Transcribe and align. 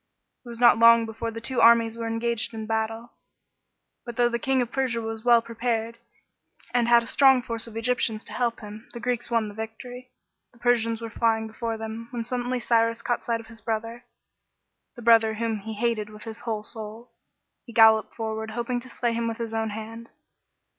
It 0.43 0.49
was 0.49 0.59
not 0.59 0.79
long 0.79 1.05
before 1.05 1.29
the 1.29 1.39
two 1.39 1.61
armies 1.61 1.95
were 1.95 2.07
engaged 2.07 2.55
in 2.55 2.65
battle. 2.65 3.11
But 4.03 4.15
though 4.15 4.29
the 4.29 4.39
King 4.39 4.59
of 4.63 4.71
Persia 4.71 4.99
was 4.99 5.23
well 5.23 5.43
prepared, 5.43 5.99
and 6.73 6.87
had 6.87 7.03
a 7.03 7.07
strong 7.07 7.43
force 7.43 7.67
of 7.67 7.77
Egyptians 7.77 8.23
to 8.23 8.33
help 8.33 8.61
him, 8.61 8.89
the 8.93 8.99
Greeks 8.99 9.29
won 9.29 9.47
the 9.47 9.53
victory. 9.53 10.09
The 10.53 10.57
Persians 10.57 11.03
were 11.03 11.11
flying 11.11 11.45
before 11.45 11.77
them, 11.77 12.07
when 12.09 12.23
suddenly 12.23 12.59
Cyrus 12.59 13.03
caught 13.03 13.21
sight 13.21 13.41
of 13.41 13.45
his 13.45 13.61
brother, 13.61 14.05
the 14.95 15.03
brother 15.03 15.35
whom 15.35 15.59
he 15.59 15.73
hated 15.75 16.09
with 16.09 16.23
his 16.23 16.39
whole 16.39 16.63
soul. 16.63 17.11
He 17.67 17.71
galloped 17.71 18.15
forward, 18.15 18.49
hoping 18.49 18.79
to 18.79 18.89
slay 18.89 19.13
him 19.13 19.27
with 19.27 19.37
his 19.37 19.53
own 19.53 19.69
hand. 19.69 20.09